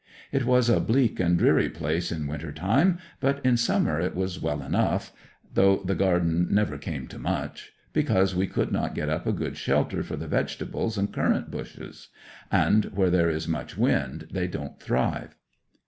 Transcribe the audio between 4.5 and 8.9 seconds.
enough, though the garden never came to much, because we could